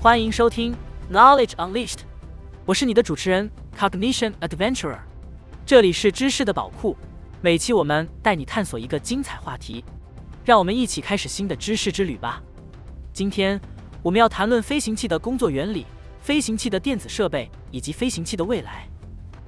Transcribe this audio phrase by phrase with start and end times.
[0.00, 0.74] 欢迎收听
[1.12, 1.98] Knowledge Unleashed，
[2.66, 4.98] 我是你的主持人 Cognition Adventurer，
[5.64, 6.96] 这里是知识的宝库，
[7.40, 9.84] 每期我们带你探索一个精彩话题，
[10.44, 12.42] 让我们一起开始新的知识之旅吧。
[13.12, 13.60] 今天
[14.02, 15.86] 我们要谈论飞行器的工作原理、
[16.22, 18.88] 飞行器的电子设备以及飞行器的未来。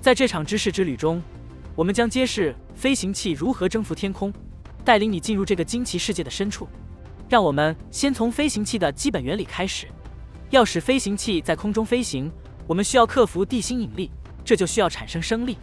[0.01, 1.23] 在这场知识之旅中，
[1.77, 4.32] 我们将揭示飞行器如何征服天空，
[4.84, 6.68] 带领你进入这个惊奇世界的深处。
[7.29, 9.87] 让我们先从飞行器的基本原理开始。
[10.51, 12.30] 要使飞行器在空中飞行，
[12.66, 14.10] 我们需要克服地心引力，
[14.45, 15.56] 这就需要产生升力。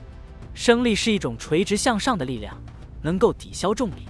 [0.53, 2.57] 升力是一种垂直向上的力量，
[3.01, 4.07] 能够抵消重力。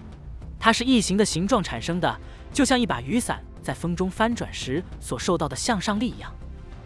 [0.60, 2.20] 它是异形的形状产生的，
[2.54, 6.32] 就像一把雨伞在风中翻转时所受到的向上力一样。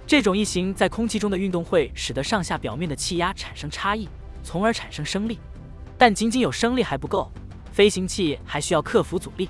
[0.08, 4.08] 这种异形在空气中的运动会使得上下表面的气压产生差异，
[4.44, 5.39] 从而产生升力。
[5.98, 7.31] 但仅仅有升力还不够，
[7.72, 9.50] 飞行器还需要克服阻力。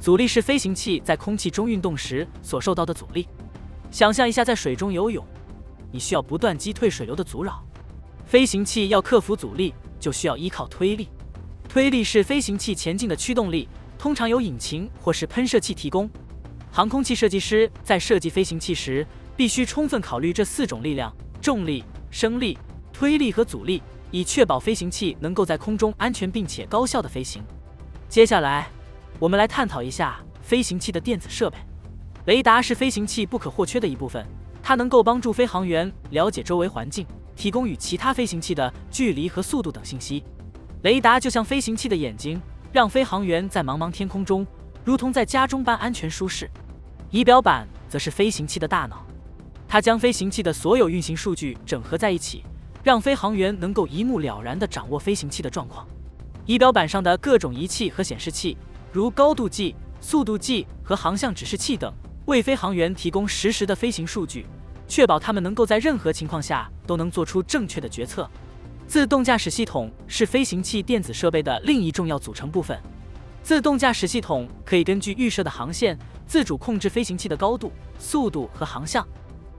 [0.00, 3.28] 阻力是飞行器在空气中运动时所受到的阻力。
[3.90, 5.24] 想象一下，在水中游泳，
[5.92, 7.64] 你需要不断击退水流的阻扰。
[8.26, 11.08] 飞行器要克服阻力，就需要依靠推力。
[11.68, 16.10] 推力是飞行器前进的驱动力，通常由引擎或是喷射器提供。
[16.72, 19.06] 航空器设计师在设计飞行器时，
[19.36, 22.56] 必须充分考虑这四种力量：重力、升力、
[22.92, 27.42] 推力和阻力，以确保飞行器能够在空中安全并且高效的飞行。
[28.08, 28.68] 接下来，
[29.18, 31.58] 我们来探讨一下飞行器的电子设备。
[32.26, 34.24] 雷达是飞行器不可或缺的一部分，
[34.62, 40.24] 它能够帮助飞行员了解周围环境，提供与其他飞行器的距离和速度等信息。
[40.82, 42.40] 雷达就像飞行器的眼睛，
[42.72, 44.46] 让飞行员在茫茫天空中
[44.84, 46.48] 如同在家中般安全舒适。
[47.10, 49.04] 仪表板则是飞行器的大脑，
[49.74, 52.44] 它将飞行器的所有运行数据整合在一起，
[52.84, 55.84] 让飞行员能够一目了然地掌握飞行器的状况。
[56.46, 58.56] 仪表板上的各种仪器和显示器，
[58.92, 61.92] 如高度计、速度计和航向指示器等。
[62.26, 64.46] 为飞行员提供实时的飞行数据，
[64.86, 68.30] 确保他们能够在任何情况下都能做出正确的决策。
[68.86, 72.80] 自动驾驶系统是飞行器电子设备的另一重要组成部分。
[73.42, 79.04] 自动驾驶系统可以根据预设的航线，自主控制飞行器的高度、速度和航向，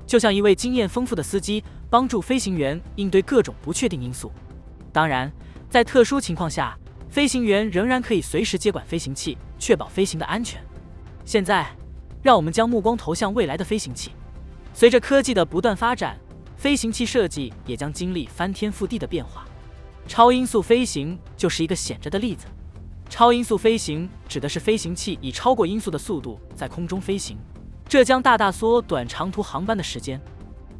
[0.06, 4.32] 就像一位经验丰富的司机，帮助飞行员应对各种不确定因素。
[4.92, 5.32] 当然，
[5.70, 6.78] 在特殊情况下，
[7.10, 10.62] 飞行员仍然可以随时接管飞行器，确保飞行的安全。
[11.24, 11.68] 现在。
[12.26, 14.10] 让我们将目光投向未来的飞行器。
[14.74, 16.18] 随着科技的不断发展，
[16.58, 19.46] 飞行器设计也将经历翻天覆地的变化。
[20.08, 22.48] 超音速飞行就是一个显着的例子。
[23.12, 27.38] 超音速飞行指的是飞行器以超过音速的速度在空中飞行，
[27.88, 30.20] 这将大大缩短长途航班的时间。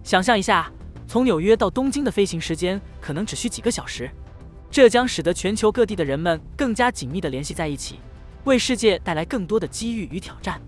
[0.04, 0.72] 想象一下，
[1.08, 4.10] 从纽约到东京的飞行时间可能只需几个小时，
[4.72, 8.00] 这将使得全球各地的人们更加紧密地联系在一起，
[8.44, 10.60] 为世界带来更多的机遇与挑战。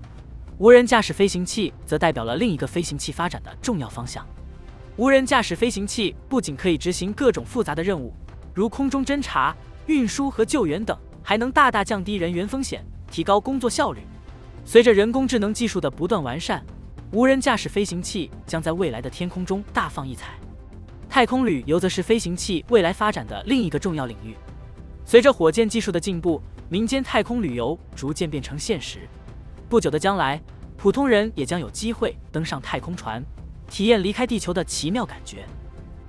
[0.60, 4.26] 无人驾驶飞行器则代表了另一个飞行器发展的重要方向。
[4.96, 8.14] 无人驾驶飞行器不仅可以执行各种复杂的任务，
[8.54, 9.56] 如空中侦察、
[9.86, 14.02] 运输和救援等，还能大大降低人员风险，提高工作效率。
[14.68, 16.62] 随着人工智能技术的不断完善，
[17.14, 20.34] 无人驾驶飞行器将在未来的天空中大放异彩。
[21.08, 24.36] 太空旅游则是飞行器未来发展的另一个重要领域。
[25.06, 29.08] 随着火箭技术的进步，民间太空旅游逐渐变成现实。
[29.70, 30.42] 不久的将来，
[30.76, 33.24] 普通人也将有机会登上太空船，
[33.70, 35.46] 体验离开地球的奇妙感觉。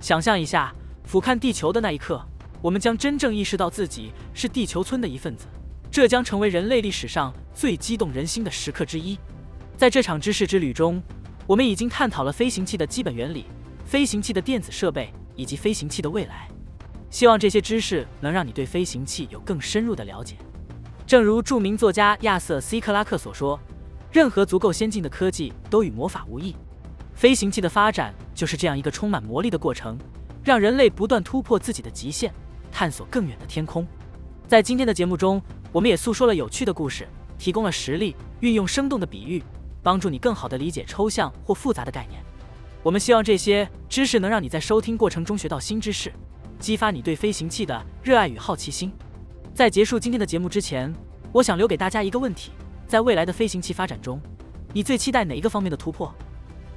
[0.01, 2.21] 想象一下，俯瞰地球的那一刻，
[2.61, 5.45] 我们将真正意识到自己是地球村的一份子，
[5.91, 9.17] 这将成为人类历史上最激动人心的时刻之一。
[9.75, 11.01] 在这场知识之旅中，
[11.47, 13.45] 我们已经探讨了飞行器的基本原理、
[13.85, 16.47] 飞行器的电子设备以及飞行器的未来。
[17.09, 20.35] 希望这些知识能让你对飞行器有更深入的了解。
[21.07, 23.59] 正如著名作家亚瑟 ·C· 克拉克所说
[24.13, 26.55] ：“任何足够先进的科技都与魔法无异。
[27.15, 29.97] 飞行器的发展就是这样一个充满魔力的过程，
[30.43, 32.31] 让人类不断突破自己的极限，
[32.71, 33.87] 探索更远的天空。”
[34.47, 37.07] 在今天的节目中，我们也诉说了有趣的故事，
[37.37, 39.43] 提供了实例，运用生动的比喻，
[39.83, 42.21] 帮助你更好地理解抽象或复杂的概念。
[42.81, 46.11] 我们希望这些知识能让你在收听过程中学到新知识，
[46.57, 48.91] 激发你对飞行器的热爱与好奇心。
[49.53, 50.91] 在结束今天的节目之前，
[51.31, 52.51] 我想留给大家一个问题：
[52.87, 54.19] 在未来的飞行器发展中，
[54.73, 56.13] 你最期待哪一个方面的突破？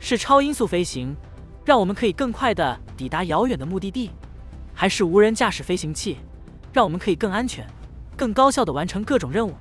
[0.00, 1.16] 是超音速飞行，
[1.64, 4.10] 让我们可以更快地抵达遥远的目的地，
[4.74, 6.18] 还是无人驾驶飞行器，
[6.72, 7.64] 让我们可以更安全、
[8.16, 9.54] 更高效地完成各种任务？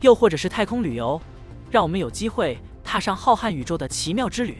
[0.00, 1.20] 又或者是太空旅游，
[1.70, 4.58] 让我们有机会踏上浩瀚宇宙的奇妙之旅？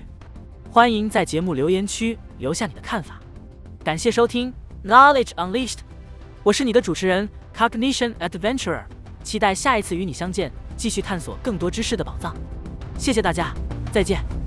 [0.70, 3.18] 欢迎在节目留言区留下你的看法。
[3.82, 4.52] 感谢收听
[4.84, 5.78] Knowledge Unleashed，
[6.42, 8.84] 我是你的主持人 Cognition Adventurer，
[9.22, 12.34] 期待下一次与你相见，继续探索更多知识的宝藏。
[12.98, 13.54] 谢谢大家，
[13.92, 14.39] 再见。